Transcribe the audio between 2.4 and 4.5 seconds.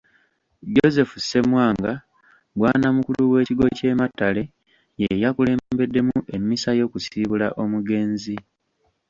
bwannamukulu w’ekigo ky’e Matale